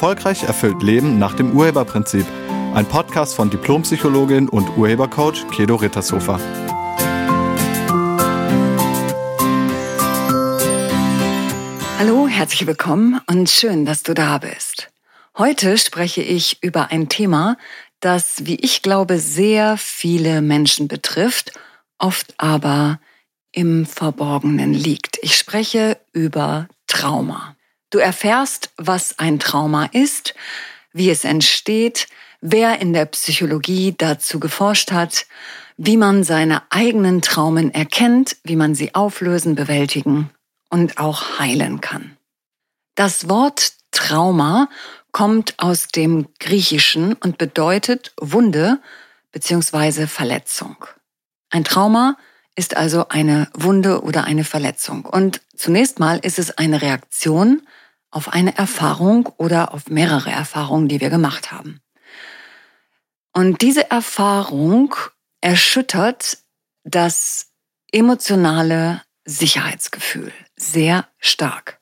Erfolgreich 0.00 0.44
erfüllt 0.44 0.82
Leben 0.82 1.18
nach 1.18 1.34
dem 1.34 1.52
Urheberprinzip. 1.54 2.24
Ein 2.72 2.86
Podcast 2.86 3.34
von 3.34 3.50
Diplompsychologin 3.50 4.48
und 4.48 4.78
Urhebercoach 4.78 5.46
Kedo 5.50 5.74
Rittershofer. 5.74 6.40
Hallo, 11.98 12.26
herzlich 12.28 12.66
willkommen 12.66 13.20
und 13.26 13.50
schön, 13.50 13.84
dass 13.84 14.02
du 14.02 14.14
da 14.14 14.38
bist. 14.38 14.88
Heute 15.36 15.76
spreche 15.76 16.22
ich 16.22 16.62
über 16.62 16.90
ein 16.90 17.10
Thema, 17.10 17.58
das, 18.00 18.46
wie 18.46 18.56
ich 18.56 18.80
glaube, 18.80 19.18
sehr 19.18 19.76
viele 19.76 20.40
Menschen 20.40 20.88
betrifft, 20.88 21.52
oft 21.98 22.32
aber 22.38 23.00
im 23.52 23.84
Verborgenen 23.84 24.72
liegt. 24.72 25.18
Ich 25.20 25.36
spreche 25.36 25.98
über 26.14 26.68
Trauma. 26.86 27.54
Du 27.90 27.98
erfährst, 27.98 28.70
was 28.76 29.18
ein 29.18 29.40
Trauma 29.40 29.86
ist, 29.86 30.34
wie 30.92 31.10
es 31.10 31.24
entsteht, 31.24 32.06
wer 32.40 32.80
in 32.80 32.92
der 32.92 33.06
Psychologie 33.06 33.94
dazu 33.96 34.38
geforscht 34.40 34.92
hat, 34.92 35.26
wie 35.76 35.96
man 35.96 36.24
seine 36.24 36.62
eigenen 36.70 37.20
Traumen 37.20 37.74
erkennt, 37.74 38.36
wie 38.44 38.56
man 38.56 38.74
sie 38.74 38.94
auflösen, 38.94 39.54
bewältigen 39.56 40.30
und 40.68 40.98
auch 40.98 41.38
heilen 41.38 41.80
kann. 41.80 42.16
Das 42.94 43.28
Wort 43.28 43.72
Trauma 43.90 44.68
kommt 45.10 45.54
aus 45.58 45.88
dem 45.88 46.28
Griechischen 46.38 47.14
und 47.14 47.38
bedeutet 47.38 48.12
Wunde 48.20 48.78
bzw. 49.32 50.06
Verletzung. 50.06 50.76
Ein 51.50 51.64
Trauma 51.64 52.16
ist 52.54 52.76
also 52.76 53.08
eine 53.08 53.48
Wunde 53.54 54.02
oder 54.02 54.24
eine 54.24 54.44
Verletzung. 54.44 55.04
Und 55.04 55.40
zunächst 55.56 55.98
mal 55.98 56.18
ist 56.18 56.38
es 56.38 56.56
eine 56.58 56.82
Reaktion 56.82 57.62
auf 58.10 58.32
eine 58.32 58.56
Erfahrung 58.56 59.26
oder 59.36 59.72
auf 59.72 59.88
mehrere 59.88 60.30
Erfahrungen, 60.30 60.88
die 60.88 61.00
wir 61.00 61.10
gemacht 61.10 61.52
haben. 61.52 61.80
Und 63.32 63.62
diese 63.62 63.90
Erfahrung 63.90 64.94
erschüttert 65.40 66.38
das 66.82 67.52
emotionale 67.92 69.02
Sicherheitsgefühl 69.24 70.32
sehr 70.56 71.08
stark. 71.18 71.78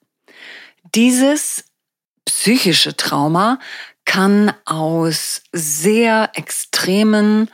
Dieses 0.95 1.65
psychische 2.27 2.97
Trauma 2.97 3.59
kann 4.05 4.53
aus 4.65 5.43
sehr 5.53 6.31
extremen 6.35 7.51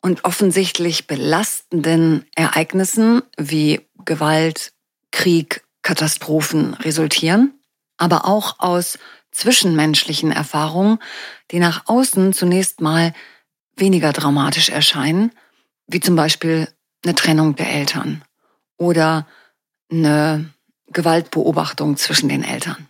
und 0.00 0.24
offensichtlich 0.24 1.06
belastenden 1.06 2.26
Ereignissen 2.34 3.22
wie 3.36 3.86
Gewalt, 4.04 4.72
Krieg, 5.10 5.64
Katastrophen 5.82 6.74
resultieren 6.74 7.54
aber 7.96 8.26
auch 8.26 8.58
aus 8.58 8.98
zwischenmenschlichen 9.30 10.32
Erfahrungen, 10.32 10.98
die 11.50 11.58
nach 11.58 11.86
außen 11.86 12.32
zunächst 12.32 12.80
mal 12.80 13.12
weniger 13.76 14.12
dramatisch 14.12 14.68
erscheinen, 14.68 15.32
wie 15.86 16.00
zum 16.00 16.16
Beispiel 16.16 16.68
eine 17.04 17.14
Trennung 17.14 17.56
der 17.56 17.70
Eltern 17.70 18.24
oder 18.76 19.26
eine 19.90 20.50
Gewaltbeobachtung 20.86 21.96
zwischen 21.96 22.28
den 22.28 22.44
Eltern. 22.44 22.88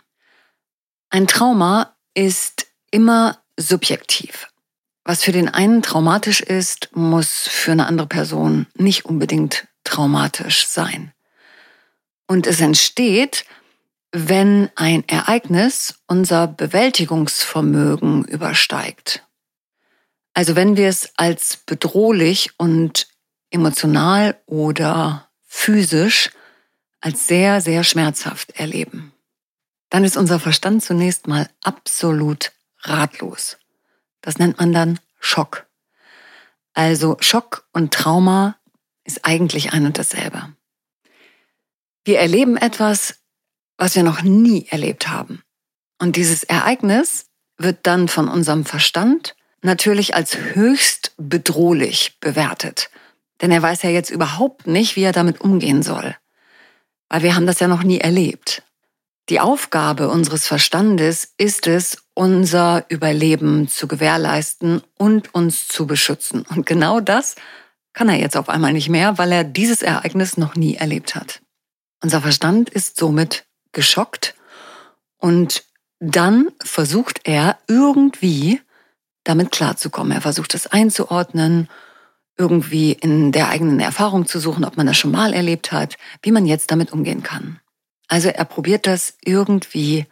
Ein 1.09 1.27
Trauma 1.27 1.95
ist 2.13 2.67
immer 2.91 3.39
subjektiv. 3.57 4.47
Was 5.03 5.23
für 5.23 5.31
den 5.31 5.49
einen 5.49 5.81
traumatisch 5.81 6.41
ist, 6.41 6.89
muss 6.95 7.47
für 7.47 7.71
eine 7.71 7.85
andere 7.85 8.07
Person 8.07 8.67
nicht 8.73 9.05
unbedingt 9.05 9.67
traumatisch 9.83 10.65
sein. 10.67 11.13
Und 12.27 12.47
es 12.47 12.59
entsteht, 12.59 13.45
wenn 14.11 14.69
ein 14.75 15.07
Ereignis 15.07 16.01
unser 16.07 16.47
Bewältigungsvermögen 16.47 18.25
übersteigt. 18.25 19.25
Also 20.33 20.55
wenn 20.55 20.77
wir 20.77 20.89
es 20.89 21.11
als 21.17 21.57
bedrohlich 21.57 22.51
und 22.57 23.07
emotional 23.49 24.39
oder 24.45 25.29
physisch 25.45 26.31
als 26.99 27.27
sehr, 27.27 27.61
sehr 27.61 27.83
schmerzhaft 27.83 28.51
erleben, 28.51 29.13
dann 29.89 30.03
ist 30.03 30.17
unser 30.17 30.39
Verstand 30.39 30.83
zunächst 30.83 31.27
mal 31.27 31.49
absolut 31.63 32.51
ratlos. 32.81 33.57
Das 34.21 34.37
nennt 34.37 34.59
man 34.59 34.73
dann 34.73 34.99
Schock. 35.19 35.67
Also 36.73 37.17
Schock 37.21 37.67
und 37.71 37.93
Trauma 37.93 38.57
ist 39.05 39.23
eigentlich 39.23 39.71
ein 39.71 39.85
und 39.85 39.97
dasselbe. 39.97 40.53
Wir 42.03 42.19
erleben 42.19 42.57
etwas, 42.57 43.19
was 43.77 43.95
wir 43.95 44.03
noch 44.03 44.21
nie 44.21 44.67
erlebt 44.69 45.07
haben. 45.07 45.43
Und 45.99 46.15
dieses 46.15 46.43
Ereignis 46.43 47.25
wird 47.57 47.79
dann 47.83 48.07
von 48.07 48.27
unserem 48.27 48.65
Verstand 48.65 49.35
natürlich 49.61 50.15
als 50.15 50.37
höchst 50.37 51.13
bedrohlich 51.17 52.17
bewertet. 52.19 52.89
Denn 53.41 53.51
er 53.51 53.61
weiß 53.61 53.83
ja 53.83 53.89
jetzt 53.89 54.09
überhaupt 54.09 54.67
nicht, 54.67 54.95
wie 54.95 55.03
er 55.03 55.11
damit 55.11 55.41
umgehen 55.41 55.83
soll. 55.83 56.15
Weil 57.09 57.23
wir 57.23 57.35
haben 57.35 57.47
das 57.47 57.59
ja 57.59 57.67
noch 57.67 57.83
nie 57.83 57.99
erlebt. 57.99 58.63
Die 59.29 59.39
Aufgabe 59.39 60.09
unseres 60.09 60.45
Verstandes 60.45 61.33
ist 61.37 61.67
es, 61.67 62.03
unser 62.13 62.85
Überleben 62.89 63.67
zu 63.67 63.87
gewährleisten 63.87 64.81
und 64.97 65.33
uns 65.33 65.67
zu 65.67 65.87
beschützen. 65.87 66.45
Und 66.47 66.65
genau 66.65 66.99
das 66.99 67.35
kann 67.93 68.07
er 68.07 68.19
jetzt 68.19 68.37
auf 68.37 68.49
einmal 68.49 68.73
nicht 68.73 68.89
mehr, 68.89 69.17
weil 69.17 69.31
er 69.31 69.43
dieses 69.43 69.81
Ereignis 69.81 70.37
noch 70.37 70.55
nie 70.55 70.75
erlebt 70.75 71.15
hat. 71.15 71.41
Unser 72.03 72.21
Verstand 72.21 72.69
ist 72.69 72.97
somit 72.99 73.45
geschockt 73.75 74.33
und 75.19 75.63
dann 75.99 76.49
versucht 76.63 77.21
er 77.23 77.59
irgendwie 77.67 78.61
damit 79.23 79.51
klarzukommen. 79.51 80.11
Er 80.11 80.21
versucht 80.21 80.55
es 80.55 80.67
einzuordnen, 80.67 81.69
irgendwie 82.37 82.91
in 82.91 83.31
der 83.31 83.49
eigenen 83.49 83.79
Erfahrung 83.79 84.25
zu 84.25 84.39
suchen, 84.39 84.65
ob 84.65 84.77
man 84.77 84.87
das 84.87 84.97
schon 84.97 85.11
mal 85.11 85.33
erlebt 85.33 85.71
hat, 85.71 85.97
wie 86.21 86.31
man 86.31 86.45
jetzt 86.45 86.71
damit 86.71 86.91
umgehen 86.91 87.23
kann. 87.23 87.59
Also 88.07 88.29
er 88.29 88.45
probiert 88.45 88.87
das 88.87 89.17
irgendwie 89.23 90.05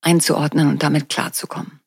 einzuordnen 0.00 0.68
und 0.68 0.82
damit 0.82 1.08
klarzukommen. 1.08 1.80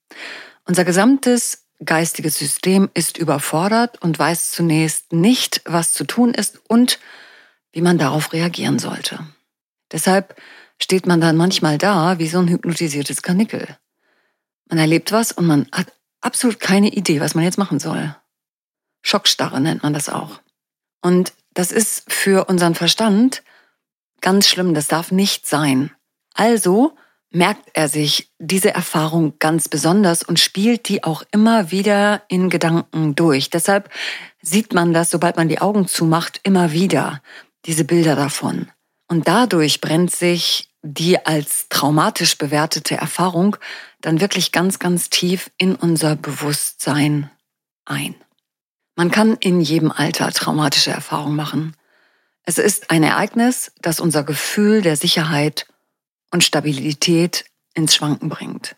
Unser 0.66 0.84
gesamtes 0.84 1.66
geistiges 1.84 2.38
System 2.38 2.90
ist 2.94 3.18
überfordert 3.18 4.02
und 4.02 4.18
weiß 4.18 4.52
zunächst 4.52 5.14
nicht, 5.14 5.62
was 5.66 5.94
zu 5.94 6.06
tun 6.06 6.34
ist 6.34 6.60
und 6.68 7.00
wie 7.72 7.82
man 7.82 7.98
darauf 7.98 8.34
reagieren 8.34 8.80
sollte. 8.80 9.20
Deshalb 9.92 10.36
steht 10.82 11.08
man 11.08 11.22
dann 11.22 11.38
manchmal 11.38 11.78
da 11.78 12.20
wie 12.20 12.28
so 12.28 12.40
ein 12.40 12.48
hypnotisiertes 12.48 13.22
Kanickel. 13.22 13.78
Man 14.70 14.80
erlebt 14.80 15.12
was 15.12 15.32
und 15.32 15.46
man 15.46 15.68
hat 15.72 15.92
absolut 16.22 16.60
keine 16.60 16.90
Idee, 16.90 17.20
was 17.20 17.36
man 17.36 17.44
jetzt 17.44 17.58
machen 17.58 17.80
soll. 17.80 18.16
Schockstarre 19.02 19.62
nennt 19.62 19.84
man 19.84 19.94
das 19.94 20.10
auch. 20.10 20.42
Und 21.02 21.34
das 21.54 21.72
ist 21.72 22.12
für 22.12 22.46
unseren 22.50 22.76
Verstand 22.76 23.44
ganz 24.22 24.48
schlimm, 24.48 24.74
das 24.74 24.88
darf 24.88 25.12
nicht 25.12 25.48
sein. 25.48 25.92
Also 26.34 26.96
merkt 27.32 27.70
er 27.74 27.88
sich 27.88 28.32
diese 28.40 28.74
Erfahrung 28.74 29.34
ganz 29.40 29.70
besonders 29.70 30.24
und 30.24 30.40
spielt 30.40 30.88
die 30.88 31.04
auch 31.04 31.24
immer 31.32 31.72
wieder 31.72 32.24
in 32.28 32.50
Gedanken 32.50 33.16
durch. 33.16 33.50
Deshalb 33.50 33.90
sieht 34.42 34.74
man 34.74 34.94
das, 34.94 35.10
sobald 35.10 35.36
man 35.38 35.50
die 35.50 35.60
Augen 35.60 35.88
zumacht, 35.88 36.40
immer 36.44 36.72
wieder, 36.72 37.22
diese 37.66 37.84
Bilder 37.84 38.16
davon. 38.16 38.70
Und 39.08 39.28
dadurch 39.28 39.82
brennt 39.82 40.12
sich 40.12 40.67
die 40.82 41.26
als 41.26 41.68
traumatisch 41.70 42.38
bewertete 42.38 42.96
Erfahrung 42.96 43.58
dann 44.02 44.22
wirklich 44.22 44.52
ganz, 44.52 44.80
ganz 44.80 45.10
tief 45.10 45.50
in 45.58 45.76
unser 45.76 46.16
Bewusstsein 46.16 47.32
ein. 47.86 48.16
Man 48.96 49.12
kann 49.12 49.38
in 49.40 49.62
jedem 49.62 49.92
Alter 49.92 50.32
traumatische 50.32 50.92
Erfahrungen 50.92 51.36
machen. 51.36 51.76
Es 52.44 52.58
ist 52.58 52.90
ein 52.90 53.04
Ereignis, 53.04 53.72
das 53.82 54.00
unser 54.00 54.24
Gefühl 54.24 54.82
der 54.82 54.96
Sicherheit 54.96 55.68
und 56.32 56.44
Stabilität 56.44 57.46
ins 57.74 57.96
Schwanken 57.96 58.30
bringt. 58.30 58.76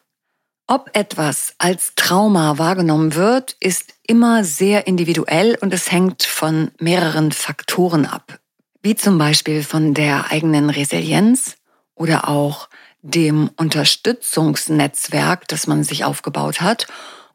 Ob 0.68 0.91
etwas 0.94 1.56
als 1.57 1.94
Trauma 1.95 2.57
wahrgenommen 2.57 3.15
wird, 3.15 3.56
ist 3.59 3.94
immer 4.06 4.44
sehr 4.44 4.88
individuell 4.88 5.57
und 5.62 5.73
es 5.73 5.91
hängt 5.91 6.23
von 6.23 6.71
mehreren 6.79 7.31
Faktoren 7.31 8.06
ab, 8.06 8.39
wie 8.83 8.95
zum 8.95 9.18
Beispiel 9.18 9.63
von 9.63 9.94
der 9.94 10.31
eigenen 10.31 10.69
Resilienz 10.69 11.56
oder 11.99 12.27
auch 12.27 12.69
dem 13.01 13.51
Unterstützungsnetzwerk, 13.57 15.47
das 15.47 15.67
man 15.67 15.83
sich 15.83 16.05
aufgebaut 16.05 16.61
hat 16.61 16.87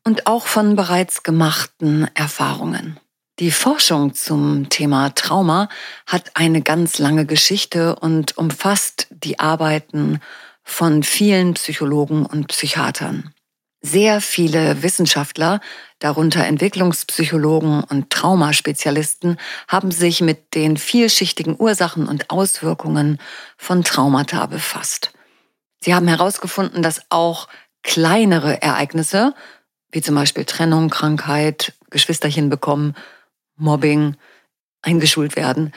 und 0.03 0.27
auch 0.27 0.47
von 0.47 0.75
bereits 0.75 1.23
gemachten 1.23 2.09
Erfahrungen. 2.15 2.99
Die 3.41 3.51
Forschung 3.51 4.15
zum 4.15 4.69
Thema 4.69 5.11
Trauma 5.11 5.69
hat 6.07 6.33
eine 6.35 6.63
ganz 6.63 6.99
lange 6.99 7.27
Geschichte 7.27 7.97
und 7.97 8.39
umfasst 8.39 9.09
die 9.11 9.41
Arbeiten 9.41 10.21
von 10.63 11.03
vielen 11.03 11.55
Psychologen 11.55 12.25
und 12.27 12.49
Psychiatern. 12.49 13.34
Sehr 13.87 14.23
viele 14.23 14.83
Wissenschaftler, 14.83 15.61
darunter 15.99 16.47
Entwicklungspsychologen 16.47 17.85
und 17.85 18.09
Traumaspezialisten, 18.09 19.37
haben 19.69 19.91
sich 19.91 20.23
mit 20.23 20.55
den 20.55 20.79
vielschichtigen 20.79 21.55
Ursachen 21.59 22.09
und 22.09 22.31
Auswirkungen 22.31 23.19
von 23.59 23.85
Traumata 23.85 24.47
befasst. 24.47 25.13
Sie 25.81 25.95
haben 25.95 26.09
herausgefunden, 26.09 26.83
dass 26.83 27.03
auch 27.11 27.47
kleinere 27.83 28.63
Ereignisse, 28.63 29.35
wie 29.93 30.01
zum 30.01 30.15
Beispiel 30.15 30.47
Trennung, 30.47 30.89
Krankheit, 30.89 31.75
Geschwisterchen 31.91 32.49
bekommen, 32.49 32.95
Mobbing, 33.57 34.17
eingeschult 34.81 35.37
werden, 35.37 35.73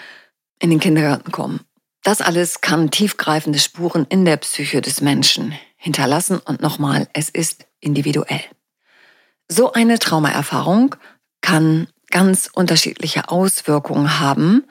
in 0.59 0.69
den 0.69 0.79
Kindergarten 0.79 1.33
kommen. 1.33 1.59
Das 2.03 2.21
alles 2.21 2.61
kann 2.61 2.89
tiefgreifende 2.89 3.59
Spuren 3.59 4.05
in 4.07 4.23
der 4.23 4.37
Psyche 4.37 4.79
des 4.79 5.01
Menschen 5.01 5.53
hinterlassen 5.75 6.39
und 6.39 6.61
nochmal, 6.61 7.09
es 7.11 7.29
ist 7.29 7.66
individuell. 7.79 8.41
So 9.47 9.71
eine 9.71 9.99
Traumaerfahrung 9.99 10.95
kann 11.41 11.87
ganz 12.09 12.49
unterschiedliche 12.53 13.29
Auswirkungen 13.29 14.19
haben. 14.19 14.65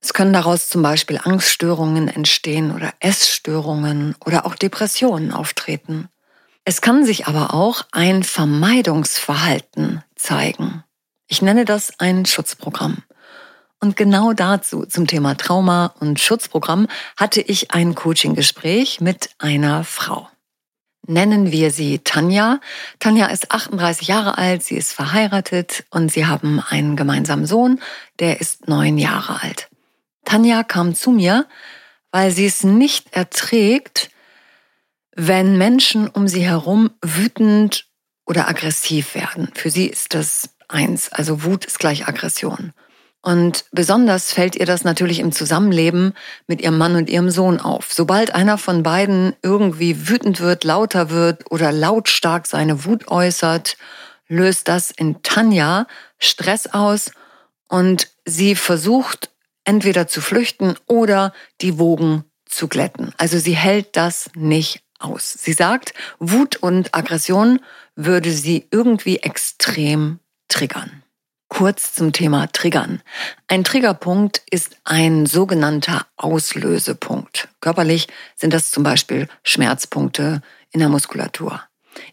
Es 0.00 0.12
können 0.12 0.32
daraus 0.32 0.68
zum 0.68 0.82
Beispiel 0.82 1.18
Angststörungen 1.22 2.08
entstehen 2.08 2.72
oder 2.72 2.92
Essstörungen 3.00 4.14
oder 4.24 4.46
auch 4.46 4.54
Depressionen 4.54 5.32
auftreten. 5.32 6.08
Es 6.64 6.80
kann 6.80 7.04
sich 7.04 7.26
aber 7.26 7.54
auch 7.54 7.82
ein 7.92 8.22
Vermeidungsverhalten 8.22 10.02
zeigen. 10.16 10.84
Ich 11.26 11.42
nenne 11.42 11.64
das 11.64 11.98
ein 11.98 12.26
Schutzprogramm. 12.26 13.02
Und 13.80 13.96
genau 13.96 14.32
dazu, 14.32 14.86
zum 14.86 15.06
Thema 15.06 15.36
Trauma 15.36 15.94
und 16.00 16.18
Schutzprogramm, 16.18 16.86
hatte 17.16 17.42
ich 17.42 17.72
ein 17.72 17.94
Coaching-Gespräch 17.94 19.00
mit 19.00 19.30
einer 19.38 19.84
Frau. 19.84 20.28
Nennen 21.06 21.52
wir 21.52 21.70
sie 21.70 21.98
Tanja. 21.98 22.60
Tanja 22.98 23.26
ist 23.26 23.52
38 23.52 24.08
Jahre 24.08 24.38
alt, 24.38 24.62
sie 24.62 24.76
ist 24.76 24.92
verheiratet 24.92 25.84
und 25.90 26.10
sie 26.10 26.26
haben 26.26 26.60
einen 26.60 26.96
gemeinsamen 26.96 27.46
Sohn, 27.46 27.80
der 28.20 28.40
ist 28.40 28.68
neun 28.68 28.96
Jahre 28.96 29.42
alt. 29.42 29.68
Tanja 30.24 30.62
kam 30.62 30.94
zu 30.94 31.10
mir, 31.10 31.46
weil 32.10 32.30
sie 32.30 32.46
es 32.46 32.64
nicht 32.64 33.14
erträgt, 33.14 34.10
wenn 35.14 35.58
Menschen 35.58 36.08
um 36.08 36.26
sie 36.26 36.44
herum 36.44 36.90
wütend 37.02 37.86
oder 38.24 38.48
aggressiv 38.48 39.14
werden. 39.14 39.50
Für 39.54 39.70
sie 39.70 39.86
ist 39.86 40.14
das 40.14 40.50
eins, 40.68 41.12
also 41.12 41.44
Wut 41.44 41.66
ist 41.66 41.78
gleich 41.78 42.08
Aggression. 42.08 42.72
Und 43.24 43.64
besonders 43.72 44.32
fällt 44.32 44.54
ihr 44.54 44.66
das 44.66 44.84
natürlich 44.84 45.18
im 45.18 45.32
Zusammenleben 45.32 46.12
mit 46.46 46.60
ihrem 46.60 46.76
Mann 46.76 46.94
und 46.94 47.08
ihrem 47.08 47.30
Sohn 47.30 47.58
auf. 47.58 47.90
Sobald 47.90 48.34
einer 48.34 48.58
von 48.58 48.82
beiden 48.82 49.34
irgendwie 49.40 50.10
wütend 50.10 50.40
wird, 50.40 50.62
lauter 50.62 51.08
wird 51.08 51.50
oder 51.50 51.72
lautstark 51.72 52.46
seine 52.46 52.84
Wut 52.84 53.08
äußert, 53.08 53.78
löst 54.28 54.68
das 54.68 54.90
in 54.90 55.22
Tanja 55.22 55.86
Stress 56.18 56.66
aus 56.66 57.12
und 57.68 58.10
sie 58.26 58.56
versucht 58.56 59.30
entweder 59.64 60.06
zu 60.06 60.20
flüchten 60.20 60.74
oder 60.86 61.32
die 61.62 61.78
Wogen 61.78 62.24
zu 62.44 62.68
glätten. 62.68 63.14
Also 63.16 63.38
sie 63.38 63.56
hält 63.56 63.96
das 63.96 64.28
nicht 64.34 64.82
aus. 64.98 65.32
Sie 65.32 65.54
sagt, 65.54 65.94
Wut 66.18 66.56
und 66.56 66.94
Aggression 66.94 67.60
würde 67.96 68.32
sie 68.32 68.68
irgendwie 68.70 69.20
extrem 69.20 70.18
triggern. 70.48 71.03
Kurz 71.56 71.92
zum 71.92 72.12
Thema 72.12 72.48
Triggern. 72.48 73.00
Ein 73.46 73.62
Triggerpunkt 73.62 74.42
ist 74.50 74.76
ein 74.82 75.24
sogenannter 75.24 76.04
Auslösepunkt. 76.16 77.46
Körperlich 77.60 78.08
sind 78.34 78.52
das 78.52 78.72
zum 78.72 78.82
Beispiel 78.82 79.28
Schmerzpunkte 79.44 80.42
in 80.72 80.80
der 80.80 80.88
Muskulatur. 80.88 81.62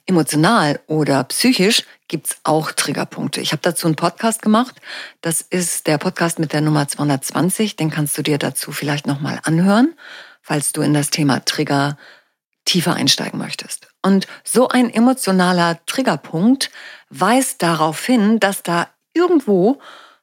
Emotional 0.05 0.79
oder 0.85 1.23
psychisch 1.23 1.85
gibt's 2.07 2.37
auch 2.43 2.71
Triggerpunkte. 2.71 3.41
Ich 3.41 3.51
habe 3.51 3.63
dazu 3.63 3.87
einen 3.87 3.95
Podcast 3.95 4.43
gemacht. 4.43 4.75
Das 5.21 5.41
ist 5.41 5.87
der 5.87 5.97
Podcast 5.97 6.37
mit 6.37 6.53
der 6.53 6.61
Nummer 6.61 6.87
220. 6.87 7.75
Den 7.75 7.89
kannst 7.89 8.15
du 8.19 8.21
dir 8.21 8.37
dazu 8.37 8.71
vielleicht 8.71 9.07
nochmal 9.07 9.39
anhören, 9.41 9.95
falls 10.43 10.71
du 10.71 10.83
in 10.83 10.93
das 10.93 11.09
Thema 11.09 11.43
Trigger 11.43 11.97
tiefer 12.65 12.93
einsteigen 12.93 13.39
möchtest. 13.39 13.87
Und 14.03 14.27
so 14.43 14.67
ein 14.67 14.93
emotionaler 14.93 15.83
Triggerpunkt 15.87 16.69
weist 17.09 17.63
darauf 17.63 18.05
hin, 18.05 18.39
dass 18.39 18.61
da 18.61 18.87
irgendwo 19.13 19.79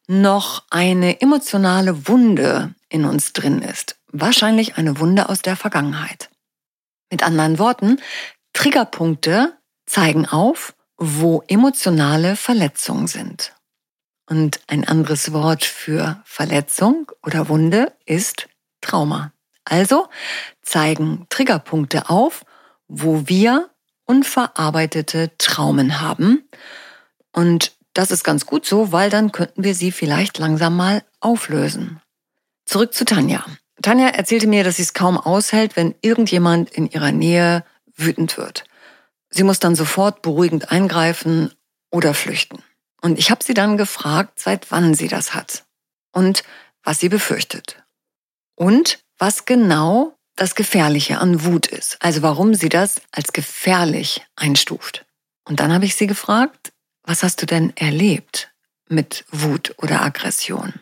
noch 0.06 0.64
eine 0.70 1.20
emotionale 1.20 2.08
Wunde 2.08 2.75
in 2.88 3.05
uns 3.05 3.32
drin 3.32 3.62
ist. 3.62 3.96
Wahrscheinlich 4.11 4.76
eine 4.76 4.99
Wunde 4.99 5.29
aus 5.29 5.43
der 5.43 5.56
Vergangenheit. 5.56 6.31
Mit 7.11 7.23
anderen 7.23 7.58
Worten, 7.58 8.00
Triggerpunkte 8.52 9.56
zeigen 9.87 10.26
auf, 10.26 10.75
wo 10.96 11.43
emotionale 11.46 12.37
Verletzungen 12.37 13.06
sind. 13.06 13.55
Und 14.29 14.61
ein 14.67 14.87
anderes 14.87 15.32
Wort 15.32 15.64
für 15.64 16.23
Verletzung 16.25 17.11
oder 17.23 17.49
Wunde 17.49 17.93
ist 18.05 18.49
Trauma. 18.81 19.32
Also 19.64 20.08
zeigen 20.62 21.26
Triggerpunkte 21.29 22.11
auf, 22.11 22.44
wo 22.88 23.26
wir 23.26 23.70
unverarbeitete 24.05 25.37
Traumen 25.38 26.00
haben. 26.00 26.49
Und 27.32 27.77
das 27.98 28.12
ist 28.12 28.22
ganz 28.22 28.46
gut 28.46 28.64
so, 28.64 28.92
weil 28.92 29.10
dann 29.10 29.32
könnten 29.32 29.64
wir 29.64 29.74
sie 29.74 29.90
vielleicht 29.90 30.38
langsam 30.38 30.76
mal 30.76 31.02
auflösen. 31.18 32.00
Zurück 32.64 32.94
zu 32.94 33.04
Tanja. 33.04 33.44
Tanja 33.82 34.06
erzählte 34.06 34.46
mir, 34.46 34.62
dass 34.62 34.76
sie 34.76 34.82
es 34.82 34.94
kaum 34.94 35.18
aushält, 35.18 35.74
wenn 35.74 35.96
irgendjemand 36.00 36.70
in 36.70 36.88
ihrer 36.88 37.10
Nähe 37.10 37.64
wütend 37.96 38.38
wird. 38.38 38.62
Sie 39.30 39.42
muss 39.42 39.58
dann 39.58 39.74
sofort 39.74 40.22
beruhigend 40.22 40.70
eingreifen 40.70 41.52
oder 41.90 42.14
flüchten. 42.14 42.62
Und 43.00 43.18
ich 43.18 43.32
habe 43.32 43.42
sie 43.42 43.54
dann 43.54 43.76
gefragt, 43.76 44.38
seit 44.38 44.70
wann 44.70 44.94
sie 44.94 45.08
das 45.08 45.34
hat 45.34 45.64
und 46.12 46.44
was 46.84 47.00
sie 47.00 47.08
befürchtet. 47.08 47.82
Und 48.54 49.00
was 49.18 49.44
genau 49.44 50.16
das 50.36 50.54
Gefährliche 50.54 51.18
an 51.18 51.44
Wut 51.44 51.66
ist. 51.66 51.96
Also 51.98 52.22
warum 52.22 52.54
sie 52.54 52.68
das 52.68 53.00
als 53.10 53.32
gefährlich 53.32 54.24
einstuft. 54.36 55.04
Und 55.44 55.58
dann 55.58 55.72
habe 55.72 55.84
ich 55.84 55.96
sie 55.96 56.06
gefragt, 56.06 56.72
was 57.08 57.22
hast 57.22 57.40
du 57.40 57.46
denn 57.46 57.72
erlebt 57.76 58.52
mit 58.88 59.25
Wut 59.31 59.75
oder 59.78 60.02
Aggression? 60.02 60.75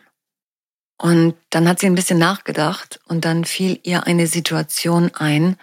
Und 0.97 1.35
dann 1.51 1.69
hat 1.69 1.79
sie 1.79 1.85
ein 1.85 1.95
bisschen 1.95 2.19
nachgedacht 2.19 2.99
und 3.07 3.23
dann 3.23 3.45
fiel 3.45 3.79
ihr 3.83 4.07
eine 4.07 4.27
Situation 4.27 5.11
ein, 5.13 5.57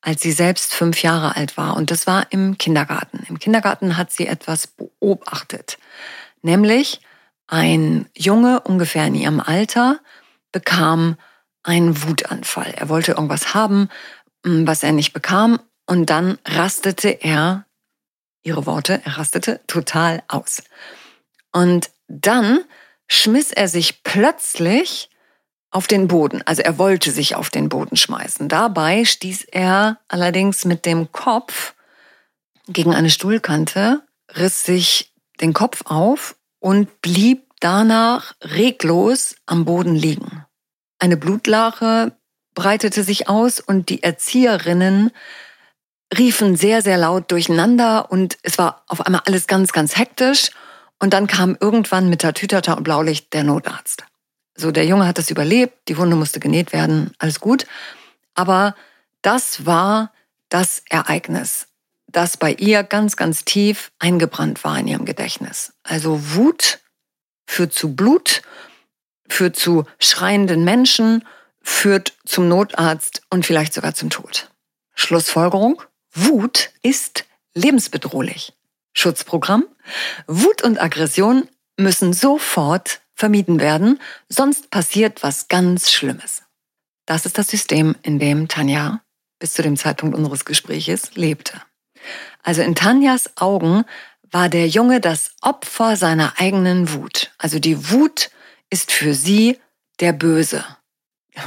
als 0.00 0.22
sie 0.22 0.32
selbst 0.32 0.72
fünf 0.72 1.02
Jahre 1.02 1.36
alt 1.36 1.56
war. 1.56 1.76
Und 1.76 1.90
das 1.90 2.06
war 2.06 2.26
im 2.30 2.58
Kindergarten. 2.58 3.24
Im 3.28 3.38
Kindergarten 3.38 3.96
hat 3.96 4.10
sie 4.10 4.26
etwas 4.26 4.66
beobachtet. 4.66 5.78
Nämlich 6.42 7.00
ein 7.46 8.08
Junge 8.16 8.60
ungefähr 8.60 9.06
in 9.06 9.14
ihrem 9.14 9.40
Alter 9.40 10.00
bekam 10.50 11.18
einen 11.62 12.02
Wutanfall. 12.02 12.74
Er 12.76 12.88
wollte 12.88 13.12
irgendwas 13.12 13.54
haben, 13.54 13.88
was 14.42 14.82
er 14.82 14.92
nicht 14.92 15.12
bekam. 15.12 15.60
Und 15.86 16.06
dann 16.10 16.38
rastete 16.46 17.10
er 17.10 17.66
ihre 18.42 18.66
Worte, 18.66 19.00
er 19.04 19.18
rastete 19.18 19.60
total 19.66 20.22
aus. 20.28 20.62
Und 21.52 21.90
dann 22.08 22.60
schmiss 23.06 23.52
er 23.52 23.68
sich 23.68 24.02
plötzlich 24.02 25.10
auf 25.70 25.86
den 25.86 26.08
Boden. 26.08 26.42
Also 26.46 26.62
er 26.62 26.78
wollte 26.78 27.10
sich 27.10 27.36
auf 27.36 27.50
den 27.50 27.68
Boden 27.68 27.96
schmeißen. 27.96 28.48
Dabei 28.48 29.04
stieß 29.04 29.44
er 29.44 29.98
allerdings 30.08 30.64
mit 30.64 30.84
dem 30.84 31.12
Kopf 31.12 31.74
gegen 32.66 32.94
eine 32.94 33.10
Stuhlkante, 33.10 34.02
riss 34.36 34.64
sich 34.64 35.12
den 35.40 35.52
Kopf 35.52 35.82
auf 35.86 36.36
und 36.58 37.00
blieb 37.02 37.46
danach 37.60 38.34
reglos 38.42 39.36
am 39.46 39.64
Boden 39.64 39.94
liegen. 39.94 40.44
Eine 40.98 41.16
Blutlache 41.16 42.16
breitete 42.54 43.04
sich 43.04 43.28
aus 43.28 43.60
und 43.60 43.88
die 43.88 44.02
Erzieherinnen 44.02 45.10
riefen 46.16 46.56
sehr, 46.56 46.82
sehr 46.82 46.98
laut 46.98 47.30
durcheinander 47.30 48.10
und 48.10 48.38
es 48.42 48.58
war 48.58 48.84
auf 48.88 49.04
einmal 49.06 49.22
alles 49.26 49.46
ganz, 49.46 49.72
ganz 49.72 49.96
hektisch. 49.96 50.50
Und 50.98 51.14
dann 51.14 51.26
kam 51.26 51.56
irgendwann 51.58 52.10
mit 52.10 52.20
Tatütata 52.20 52.74
und 52.74 52.84
Blaulicht 52.84 53.32
der 53.32 53.44
Notarzt. 53.44 54.04
So, 54.54 54.70
der 54.70 54.84
Junge 54.84 55.06
hat 55.06 55.18
es 55.18 55.30
überlebt, 55.30 55.88
die 55.88 55.96
Wunde 55.96 56.16
musste 56.16 56.40
genäht 56.40 56.72
werden, 56.72 57.12
alles 57.18 57.40
gut. 57.40 57.66
Aber 58.34 58.74
das 59.22 59.64
war 59.64 60.12
das 60.50 60.82
Ereignis, 60.90 61.68
das 62.08 62.36
bei 62.36 62.52
ihr 62.52 62.82
ganz, 62.82 63.16
ganz 63.16 63.44
tief 63.44 63.92
eingebrannt 63.98 64.64
war 64.64 64.78
in 64.78 64.88
ihrem 64.88 65.04
Gedächtnis. 65.06 65.72
Also 65.82 66.34
Wut 66.34 66.80
führt 67.46 67.72
zu 67.72 67.94
Blut, 67.94 68.42
führt 69.28 69.56
zu 69.56 69.84
schreienden 69.98 70.64
Menschen, 70.64 71.24
führt 71.62 72.14
zum 72.26 72.48
Notarzt 72.48 73.22
und 73.30 73.46
vielleicht 73.46 73.72
sogar 73.72 73.94
zum 73.94 74.10
Tod. 74.10 74.50
Schlussfolgerung? 74.94 75.82
Wut 76.12 76.70
ist 76.82 77.24
lebensbedrohlich. 77.54 78.52
Schutzprogramm. 78.92 79.64
Wut 80.26 80.62
und 80.62 80.80
Aggression 80.80 81.48
müssen 81.76 82.12
sofort 82.12 83.00
vermieden 83.14 83.60
werden, 83.60 84.00
sonst 84.28 84.70
passiert 84.70 85.22
was 85.22 85.48
ganz 85.48 85.90
Schlimmes. 85.90 86.42
Das 87.06 87.26
ist 87.26 87.38
das 87.38 87.48
System, 87.48 87.96
in 88.02 88.18
dem 88.18 88.48
Tanja 88.48 89.02
bis 89.38 89.54
zu 89.54 89.62
dem 89.62 89.76
Zeitpunkt 89.76 90.16
unseres 90.16 90.44
Gespräches 90.44 91.14
lebte. 91.14 91.60
Also 92.42 92.62
in 92.62 92.74
Tanjas 92.74 93.36
Augen 93.36 93.84
war 94.30 94.48
der 94.48 94.68
Junge 94.68 95.00
das 95.00 95.32
Opfer 95.40 95.96
seiner 95.96 96.38
eigenen 96.38 96.92
Wut. 96.92 97.32
Also 97.38 97.58
die 97.58 97.90
Wut 97.90 98.30
ist 98.70 98.92
für 98.92 99.14
sie 99.14 99.58
der 99.98 100.12
Böse. 100.12 100.64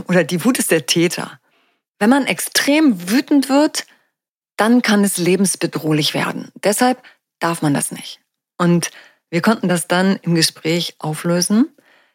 Oder 0.08 0.24
die 0.24 0.44
Wut 0.44 0.60
ist 0.60 0.72
der 0.72 0.86
Täter. 0.86 1.40
Wenn 2.00 2.10
man 2.10 2.26
extrem 2.26 3.10
wütend 3.10 3.48
wird, 3.48 3.86
dann 4.58 4.82
kann 4.82 5.04
es 5.04 5.18
lebensbedrohlich 5.18 6.14
werden. 6.14 6.52
Deshalb 6.64 7.02
darf 7.40 7.62
man 7.62 7.74
das 7.74 7.92
nicht. 7.92 8.20
Und 8.58 8.92
wir 9.30 9.42
konnten 9.42 9.68
das 9.68 9.88
dann 9.88 10.18
im 10.18 10.36
Gespräch 10.36 10.96
auflösen. 11.00 11.70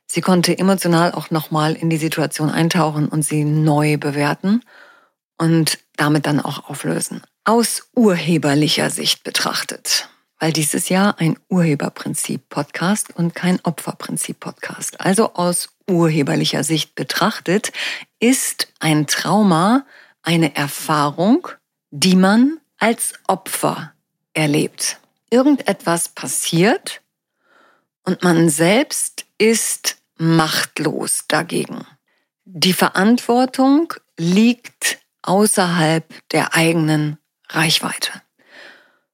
Sie 0.07 0.21
konnte 0.21 0.57
emotional 0.57 1.12
auch 1.12 1.30
nochmal 1.30 1.75
in 1.75 1.90
die 1.90 1.97
Situation 1.97 2.50
eintauchen 2.50 3.09
und 3.09 3.23
sie 3.23 3.45
neu 3.45 3.99
bewerten 3.99 4.62
und 5.37 5.78
damit 5.97 6.26
dann 6.26 6.40
auch 6.40 6.68
auflösen. 6.68 7.23
Aus 7.45 7.88
urheberlicher 7.95 8.90
Sicht 8.90 9.25
betrachtet, 9.25 10.09
weil 10.38 10.52
dieses 10.52 10.88
Jahr 10.88 11.18
ein 11.18 11.38
Urheberprinzip-Podcast 11.49 13.16
und 13.16 13.35
kein 13.35 13.61
Opferprinzip-Podcast. 13.62 15.00
Also 15.00 15.35
aus 15.35 15.71
urheberlicher 15.88 16.64
Sicht 16.64 16.95
betrachtet 16.95 17.73
ist 18.21 18.68
ein 18.80 19.07
Trauma 19.07 19.85
eine 20.23 20.54
Erfahrung, 20.57 21.49
die 21.90 22.16
man 22.16 22.61
als 22.78 23.14
Opfer 23.26 23.92
erlebt. 24.35 24.99
Irgendetwas 25.30 26.09
passiert 26.09 27.02
und 28.04 28.23
man 28.23 28.49
selbst 28.49 29.26
ist 29.38 29.99
machtlos 30.16 31.25
dagegen. 31.28 31.87
Die 32.45 32.73
Verantwortung 32.73 33.92
liegt 34.16 34.99
außerhalb 35.23 36.07
der 36.30 36.54
eigenen 36.54 37.18
Reichweite. 37.49 38.11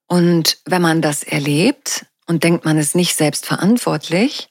Und 0.07 0.59
wenn 0.65 0.81
man 0.81 1.01
das 1.01 1.23
erlebt 1.23 2.05
und 2.27 2.43
denkt, 2.43 2.65
man 2.65 2.77
ist 2.77 2.95
nicht 2.95 3.15
selbst 3.15 3.45
verantwortlich, 3.45 4.49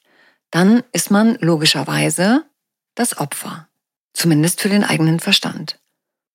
dann 0.50 0.82
ist 0.92 1.10
man 1.10 1.36
logischerweise 1.40 2.44
das 2.94 3.18
Opfer. 3.18 3.68
Zumindest 4.12 4.60
für 4.60 4.68
den 4.68 4.84
eigenen 4.84 5.20
Verstand. 5.20 5.80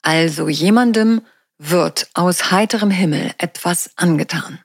Also 0.01 0.49
jemandem 0.49 1.21
wird 1.59 2.09
aus 2.13 2.51
heiterem 2.51 2.89
Himmel 2.89 3.33
etwas 3.37 3.91
angetan, 3.97 4.59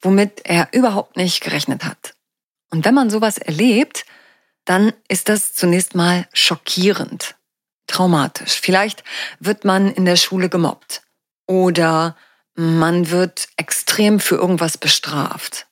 womit 0.00 0.40
er 0.44 0.68
überhaupt 0.72 1.16
nicht 1.16 1.42
gerechnet 1.42 1.84
hat. 1.84 2.14
Und 2.70 2.84
wenn 2.84 2.94
man 2.94 3.10
sowas 3.10 3.38
erlebt, 3.38 4.06
dann 4.64 4.92
ist 5.08 5.28
das 5.28 5.52
zunächst 5.52 5.94
mal 5.94 6.26
schockierend, 6.32 7.36
traumatisch. 7.86 8.60
Vielleicht 8.60 9.04
wird 9.38 9.64
man 9.64 9.92
in 9.92 10.06
der 10.06 10.16
Schule 10.16 10.48
gemobbt 10.48 11.02
oder 11.46 12.16
man 12.54 13.10
wird 13.10 13.48
extrem 13.56 14.20
für 14.20 14.36
irgendwas 14.36 14.78
bestraft 14.78 15.66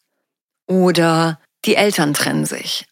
oder 0.66 1.40
die 1.64 1.74
Eltern 1.74 2.14
trennen 2.14 2.44
sich 2.44 2.86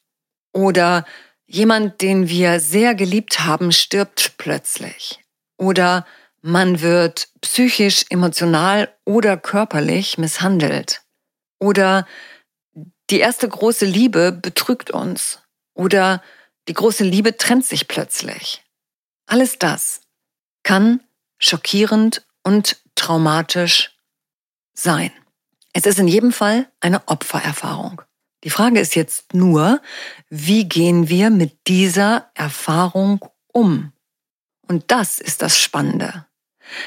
oder 0.53 1.05
jemand, 1.47 2.01
den 2.01 2.29
wir 2.29 2.61
sehr 2.61 2.95
geliebt 2.95 3.41
haben, 3.41 3.73
stirbt 3.73 4.35
plötzlich 4.39 5.21
oder 5.57 6.07
man 6.47 6.81
wird 6.81 7.29
psychisch, 7.41 8.05
emotional 8.09 8.95
oder 9.05 9.37
körperlich 9.37 10.17
misshandelt. 10.17 11.03
Oder 11.59 12.07
die 13.11 13.19
erste 13.19 13.49
große 13.49 13.85
Liebe 13.85 14.31
betrügt 14.31 14.93
uns. 14.93 15.41
Oder 15.75 16.23
die 16.69 16.75
große 16.75 17.03
Liebe 17.03 17.37
trennt 17.37 17.67
sich 17.67 17.89
plötzlich. 17.89 18.65
Alles 19.27 19.59
das 19.59 20.03
kann 20.63 21.01
schockierend 21.39 22.25
und 22.45 22.81
traumatisch 22.95 23.99
sein. 24.73 25.11
Es 25.73 25.85
ist 25.85 25.99
in 25.99 26.07
jedem 26.07 26.33
Fall 26.33 26.71
eine 26.81 27.09
Opfererfahrung. 27.09 28.03
Die 28.45 28.51
Frage 28.51 28.79
ist 28.79 28.95
jetzt 28.95 29.35
nur, 29.35 29.83
wie 30.31 30.69
gehen 30.69 31.09
wir 31.09 31.31
mit 31.31 31.67
dieser 31.67 32.31
Erfahrung 32.35 33.25
um? 33.53 33.93
Und 34.69 34.93
das 34.93 35.19
ist 35.19 35.43
das 35.43 35.59
Spannende. 35.59 36.27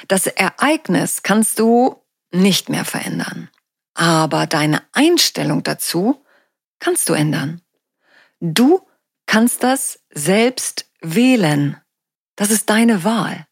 Das 0.07 0.27
Ereignis 0.27 1.23
kannst 1.23 1.59
du 1.59 2.01
nicht 2.31 2.69
mehr 2.69 2.85
verändern. 2.85 3.49
Aber 3.93 4.47
deine 4.47 4.81
Einstellung 4.93 5.63
dazu 5.63 6.23
kannst 6.79 7.09
du 7.09 7.13
ändern. 7.13 7.61
Du 8.39 8.87
kannst 9.25 9.63
das 9.63 9.99
selbst 10.11 10.85
wählen. 11.01 11.77
Das 12.35 12.51
ist 12.51 12.69
deine 12.69 13.03
Wahl. 13.03 13.45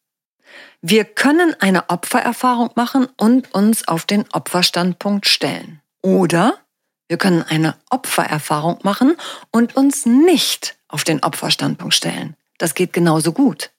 Wir 0.82 1.06
können 1.06 1.56
eine 1.60 1.90
Opfererfahrung 1.90 2.70
machen 2.76 3.08
und 3.18 3.54
uns 3.54 3.88
auf 3.88 4.06
den 4.06 4.26
Opferstandpunkt 4.32 5.28
stellen. 5.28 5.82
Oder 6.02 6.58
wir 7.08 7.18
können 7.18 7.44
eine 7.44 7.76
Opfererfahrung 7.90 8.80
machen 8.84 9.16
und 9.52 9.76
uns 9.76 10.06
nicht 10.06 10.78
auf 10.88 11.04
den 11.04 11.24
Opferstandpunkt 11.24 11.94
stellen. 11.94 12.36
Das 12.58 12.76
geht 12.76 12.94
genauso 12.94 13.34
gut. 13.34 13.72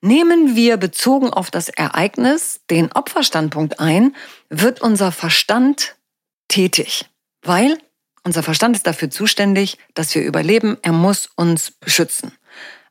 Nehmen 0.00 0.54
wir 0.54 0.76
bezogen 0.76 1.30
auf 1.30 1.50
das 1.50 1.68
Ereignis 1.68 2.60
den 2.70 2.92
Opferstandpunkt 2.92 3.80
ein, 3.80 4.14
wird 4.50 4.80
unser 4.80 5.10
Verstand 5.10 5.96
tätig, 6.48 7.06
weil 7.42 7.78
unser 8.22 8.42
Verstand 8.42 8.76
ist 8.76 8.86
dafür 8.86 9.08
zuständig, 9.08 9.78
dass 9.94 10.14
wir 10.14 10.22
überleben. 10.22 10.78
Er 10.82 10.92
muss 10.92 11.30
uns 11.36 11.70
beschützen. 11.70 12.32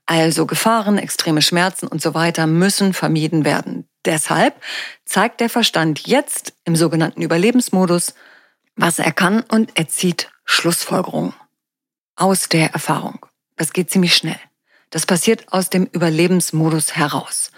Also 0.06 0.46
Gefahren, 0.46 0.98
extreme 0.98 1.42
Schmerzen 1.42 1.88
und 1.88 2.02
so 2.02 2.14
weiter 2.14 2.48
müssen 2.48 2.94
vermieden 2.94 3.44
werden. 3.44 3.88
Deshalb 4.06 4.56
zeigt 5.04 5.42
der 5.42 5.50
Verstand 5.50 6.08
jetzt 6.08 6.54
im 6.64 6.76
sogenannten 6.76 7.22
Überlebensmodus, 7.22 8.14
was 8.76 9.00
er 9.00 9.12
kann 9.12 9.42
und 9.42 9.72
er 9.76 9.88
zieht 9.88 10.32
Schlussfolgerungen 10.46 11.34
aus 12.16 12.48
der 12.48 12.72
Erfahrung. 12.72 13.26
Das 13.58 13.74
geht 13.74 13.90
ziemlich 13.90 14.16
schnell. 14.16 14.40
Das 14.96 15.06
passiert 15.06 15.52
aus 15.52 15.70
dem 15.70 15.88
Überlebensmodus 15.92 16.96
heraus. 16.96 17.52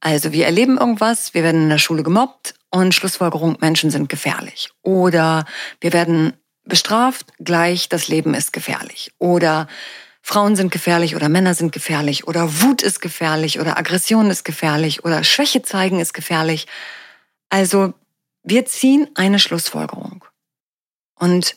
Also 0.00 0.32
wir 0.32 0.46
erleben 0.46 0.76
irgendwas, 0.76 1.34
wir 1.34 1.44
werden 1.44 1.62
in 1.62 1.68
der 1.68 1.78
Schule 1.78 2.02
gemobbt 2.02 2.54
und 2.68 2.96
Schlussfolgerung, 2.96 3.58
Menschen 3.60 3.92
sind 3.92 4.08
gefährlich. 4.08 4.70
Oder 4.82 5.44
wir 5.80 5.92
werden 5.92 6.32
bestraft, 6.64 7.26
gleich 7.38 7.88
das 7.88 8.08
Leben 8.08 8.34
ist 8.34 8.52
gefährlich. 8.52 9.12
Oder 9.18 9.68
Frauen 10.20 10.56
sind 10.56 10.72
gefährlich 10.72 11.14
oder 11.14 11.28
Männer 11.28 11.54
sind 11.54 11.70
gefährlich 11.70 12.26
oder 12.26 12.60
Wut 12.60 12.82
ist 12.82 13.00
gefährlich 13.00 13.60
oder 13.60 13.78
Aggression 13.78 14.28
ist 14.28 14.44
gefährlich 14.44 15.04
oder 15.04 15.22
Schwäche 15.22 15.62
zeigen 15.62 16.00
ist 16.00 16.12
gefährlich. 16.12 16.66
Also 17.50 17.94
wir 18.42 18.66
ziehen 18.66 19.08
eine 19.14 19.38
Schlussfolgerung. 19.38 20.24
Und 21.14 21.54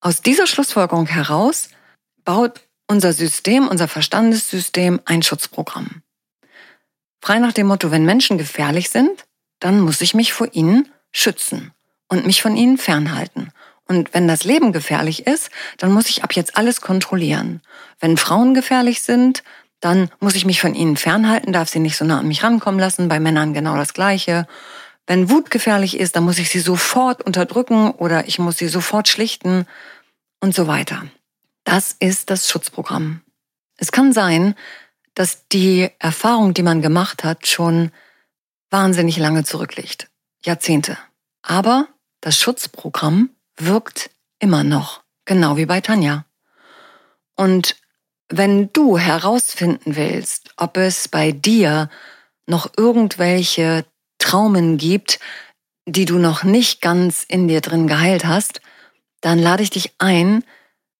aus 0.00 0.20
dieser 0.20 0.48
Schlussfolgerung 0.48 1.06
heraus 1.06 1.68
baut 2.24 2.62
unser 2.88 3.12
System, 3.12 3.68
unser 3.68 3.86
Verstandessystem 3.86 5.00
ein 5.04 5.22
Schutzprogramm. 5.22 6.02
Frei 7.20 7.38
nach 7.38 7.52
dem 7.52 7.66
Motto, 7.66 7.90
wenn 7.90 8.04
Menschen 8.04 8.38
gefährlich 8.38 8.90
sind, 8.90 9.26
dann 9.60 9.80
muss 9.80 10.00
ich 10.00 10.14
mich 10.14 10.32
vor 10.32 10.48
ihnen 10.52 10.88
schützen 11.12 11.72
und 12.08 12.26
mich 12.26 12.42
von 12.42 12.56
ihnen 12.56 12.78
fernhalten. 12.78 13.52
Und 13.86 14.12
wenn 14.14 14.28
das 14.28 14.44
Leben 14.44 14.72
gefährlich 14.72 15.26
ist, 15.26 15.50
dann 15.78 15.92
muss 15.92 16.08
ich 16.08 16.22
ab 16.22 16.34
jetzt 16.34 16.56
alles 16.56 16.80
kontrollieren. 16.80 17.62
Wenn 18.00 18.16
Frauen 18.16 18.54
gefährlich 18.54 19.02
sind, 19.02 19.42
dann 19.80 20.10
muss 20.20 20.34
ich 20.34 20.44
mich 20.44 20.60
von 20.60 20.74
ihnen 20.74 20.96
fernhalten, 20.96 21.52
darf 21.52 21.68
sie 21.68 21.78
nicht 21.78 21.96
so 21.96 22.04
nah 22.04 22.18
an 22.18 22.28
mich 22.28 22.42
rankommen 22.42 22.80
lassen, 22.80 23.08
bei 23.08 23.20
Männern 23.20 23.54
genau 23.54 23.76
das 23.76 23.94
Gleiche. 23.94 24.46
Wenn 25.06 25.30
Wut 25.30 25.50
gefährlich 25.50 25.98
ist, 25.98 26.16
dann 26.16 26.24
muss 26.24 26.38
ich 26.38 26.50
sie 26.50 26.60
sofort 26.60 27.22
unterdrücken 27.22 27.90
oder 27.92 28.28
ich 28.28 28.38
muss 28.38 28.58
sie 28.58 28.68
sofort 28.68 29.08
schlichten 29.08 29.66
und 30.40 30.54
so 30.54 30.66
weiter. 30.66 31.04
Das 31.68 31.94
ist 32.00 32.30
das 32.30 32.48
Schutzprogramm. 32.48 33.20
Es 33.76 33.92
kann 33.92 34.14
sein, 34.14 34.54
dass 35.12 35.46
die 35.48 35.90
Erfahrung, 35.98 36.54
die 36.54 36.62
man 36.62 36.80
gemacht 36.80 37.24
hat, 37.24 37.46
schon 37.46 37.90
wahnsinnig 38.70 39.18
lange 39.18 39.44
zurückliegt. 39.44 40.08
Jahrzehnte. 40.42 40.96
Aber 41.42 41.86
das 42.22 42.38
Schutzprogramm 42.38 43.28
wirkt 43.58 44.08
immer 44.38 44.64
noch. 44.64 45.02
Genau 45.26 45.58
wie 45.58 45.66
bei 45.66 45.82
Tanja. 45.82 46.24
Und 47.36 47.76
wenn 48.30 48.72
du 48.72 48.96
herausfinden 48.96 49.94
willst, 49.94 50.54
ob 50.56 50.78
es 50.78 51.08
bei 51.08 51.32
dir 51.32 51.90
noch 52.46 52.72
irgendwelche 52.78 53.84
Traumen 54.16 54.78
gibt, 54.78 55.20
die 55.84 56.06
du 56.06 56.16
noch 56.16 56.44
nicht 56.44 56.80
ganz 56.80 57.24
in 57.28 57.46
dir 57.46 57.60
drin 57.60 57.86
geheilt 57.88 58.24
hast, 58.24 58.62
dann 59.20 59.38
lade 59.38 59.62
ich 59.62 59.68
dich 59.68 59.92
ein, 59.98 60.42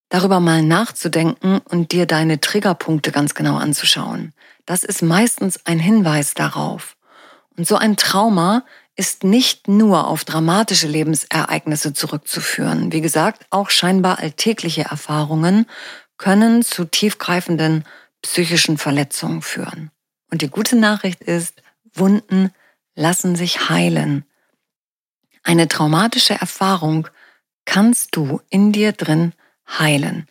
darüber 0.08 0.40
mal 0.40 0.62
nachzudenken 0.62 1.60
und 1.68 1.92
dir 1.92 2.06
deine 2.06 2.40
Triggerpunkte 2.40 3.12
ganz 3.12 3.34
genau 3.34 3.56
anzuschauen. 3.56 4.32
Das 4.66 4.84
ist 4.84 5.02
meistens 5.02 5.64
ein 5.66 5.78
Hinweis 5.78 6.34
darauf. 6.34 6.96
Und 7.56 7.66
so 7.66 7.76
ein 7.76 7.96
Trauma 7.96 8.64
ist 8.96 9.22
nicht 9.22 9.68
nur 9.68 10.08
auf 10.08 10.24
dramatische 10.24 10.88
Lebensereignisse 10.88 11.92
zurückzuführen. 11.92 12.92
Wie 12.92 13.00
gesagt, 13.00 13.46
auch 13.50 13.70
scheinbar 13.70 14.18
alltägliche 14.18 14.82
Erfahrungen 14.82 15.66
können 16.16 16.62
zu 16.62 16.84
tiefgreifenden 16.84 17.84
psychischen 18.22 18.76
Verletzungen 18.76 19.42
führen. 19.42 19.90
Und 20.30 20.42
die 20.42 20.50
gute 20.50 20.76
Nachricht 20.76 21.22
ist, 21.22 21.62
Wunden 21.94 22.50
lassen 22.94 23.36
sich 23.36 23.68
heilen. 23.68 24.24
Eine 25.42 25.68
traumatische 25.68 26.34
Erfahrung 26.34 27.08
kannst 27.64 28.16
du 28.16 28.40
in 28.50 28.72
dir 28.72 28.92
drin 28.92 29.32
heilen. 29.68 30.26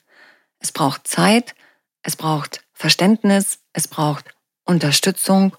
Es 0.59 0.71
braucht 0.71 1.07
Zeit, 1.07 1.55
es 2.01 2.15
braucht 2.15 2.63
Verständnis, 2.73 3.59
es 3.73 3.87
braucht 3.87 4.25
Unterstützung 4.65 5.55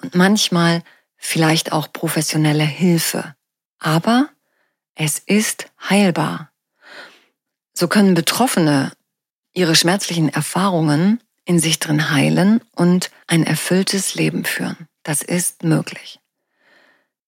und 0.00 0.14
manchmal 0.14 0.82
vielleicht 1.16 1.72
auch 1.72 1.92
professionelle 1.92 2.64
Hilfe. 2.64 3.34
Aber 3.78 4.28
es 4.94 5.18
ist 5.18 5.70
heilbar. 5.88 6.50
So 7.72 7.88
können 7.88 8.14
Betroffene 8.14 8.92
ihre 9.52 9.74
schmerzlichen 9.74 10.28
Erfahrungen 10.28 11.20
in 11.44 11.58
sich 11.58 11.78
drin 11.78 12.10
heilen 12.10 12.60
und 12.74 13.10
ein 13.26 13.44
erfülltes 13.44 14.14
Leben 14.14 14.44
führen. 14.44 14.88
Das 15.02 15.22
ist 15.22 15.64
möglich. 15.64 16.20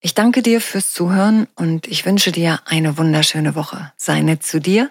Ich 0.01 0.15
danke 0.15 0.43
dir 0.43 0.61
fürs 0.61 0.93
Zuhören 0.93 1.49
und 1.55 1.87
ich 1.87 2.05
wünsche 2.05 2.33
dir 2.33 2.61
eine 2.67 2.99
wunderschöne 2.99 3.55
Woche. 3.55 3.93
Sei 3.97 4.21
nett 4.21 4.43
zu 4.43 4.61
dir 4.61 4.91